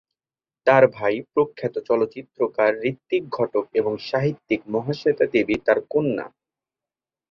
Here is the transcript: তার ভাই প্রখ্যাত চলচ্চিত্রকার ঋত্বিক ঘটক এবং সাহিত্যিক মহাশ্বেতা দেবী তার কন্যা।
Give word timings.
তার 0.67 0.83
ভাই 0.95 1.15
প্রখ্যাত 1.33 1.75
চলচ্চিত্রকার 1.89 2.71
ঋত্বিক 2.83 3.23
ঘটক 3.37 3.65
এবং 3.73 3.93
সাহিত্যিক 4.09 4.61
মহাশ্বেতা 4.67 5.25
দেবী 5.33 5.55
তার 5.65 5.79
কন্যা। 5.89 6.25